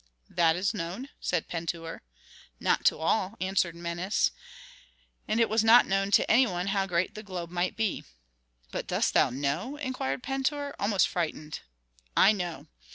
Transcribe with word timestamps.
"That 0.31 0.55
is 0.55 0.73
known," 0.73 1.09
said 1.19 1.47
Pentuer. 1.47 2.01
"Not 2.59 2.85
to 2.85 2.97
all," 2.97 3.35
answered 3.39 3.75
Menes. 3.75 4.31
"And 5.27 5.39
it 5.39 5.47
was 5.47 5.63
not 5.63 5.85
known 5.85 6.09
to 6.09 6.31
any 6.31 6.47
one 6.47 6.65
how 6.73 6.87
great 6.87 7.13
that 7.13 7.21
globe 7.25 7.51
might 7.51 7.75
be." 7.77 8.05
"But 8.71 8.87
dost 8.87 9.13
thou 9.13 9.29
know?" 9.29 9.77
inquired 9.77 10.23
Pentuer, 10.23 10.75
almost 10.79 11.07
frightened. 11.07 11.59
"I 12.17 12.31
know. 12.31 12.65